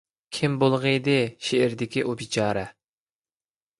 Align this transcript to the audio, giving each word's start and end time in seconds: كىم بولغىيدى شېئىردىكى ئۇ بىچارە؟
كىم 0.37 0.53
بولغىيدى 0.63 1.17
شېئىردىكى 1.49 2.07
ئۇ 2.07 2.17
بىچارە؟ 2.23 2.65